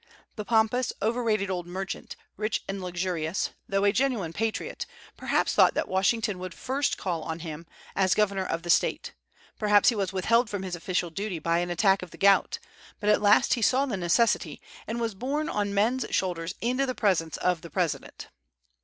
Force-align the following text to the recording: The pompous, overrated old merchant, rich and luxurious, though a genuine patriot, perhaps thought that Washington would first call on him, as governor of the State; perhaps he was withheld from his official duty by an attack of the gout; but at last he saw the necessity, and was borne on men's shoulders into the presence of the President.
The 0.35 0.43
pompous, 0.45 0.91
overrated 0.99 1.51
old 1.51 1.67
merchant, 1.67 2.15
rich 2.35 2.63
and 2.67 2.81
luxurious, 2.81 3.51
though 3.69 3.83
a 3.85 3.91
genuine 3.93 4.33
patriot, 4.33 4.87
perhaps 5.15 5.53
thought 5.53 5.75
that 5.75 5.87
Washington 5.87 6.39
would 6.39 6.55
first 6.55 6.97
call 6.97 7.21
on 7.21 7.41
him, 7.41 7.67
as 7.95 8.15
governor 8.15 8.43
of 8.43 8.63
the 8.63 8.71
State; 8.71 9.13
perhaps 9.59 9.89
he 9.89 9.95
was 9.95 10.11
withheld 10.11 10.49
from 10.49 10.63
his 10.63 10.75
official 10.75 11.11
duty 11.11 11.37
by 11.37 11.59
an 11.59 11.69
attack 11.69 12.01
of 12.01 12.09
the 12.09 12.17
gout; 12.17 12.57
but 12.99 13.09
at 13.09 13.21
last 13.21 13.53
he 13.53 13.61
saw 13.61 13.85
the 13.85 13.95
necessity, 13.95 14.59
and 14.87 14.99
was 14.99 15.13
borne 15.13 15.47
on 15.47 15.71
men's 15.71 16.03
shoulders 16.09 16.55
into 16.61 16.87
the 16.87 16.95
presence 16.95 17.37
of 17.37 17.61
the 17.61 17.69
President. 17.69 18.29